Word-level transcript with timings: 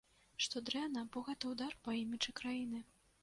Што 0.43 0.61
дрэнна, 0.69 1.03
бо 1.15 1.23
гэта 1.27 1.51
ўдар 1.53 1.77
па 1.87 1.91
іміджы 2.01 2.35
краіны. 2.43 2.83